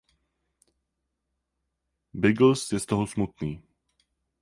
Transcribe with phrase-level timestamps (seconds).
[2.13, 3.61] Biggles je z toho smutný.